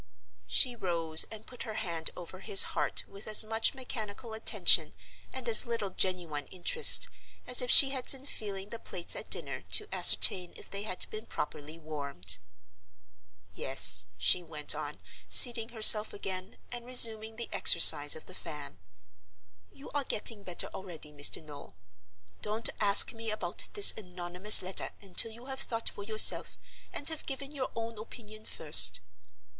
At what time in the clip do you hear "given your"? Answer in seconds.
27.27-27.69